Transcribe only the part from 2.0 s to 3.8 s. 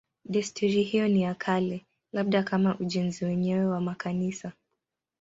labda kama ujenzi wenyewe